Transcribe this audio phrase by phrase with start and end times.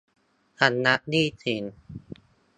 [0.59, 1.63] ชำระหนี้สิน